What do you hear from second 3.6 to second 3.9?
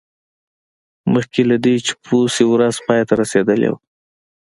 وه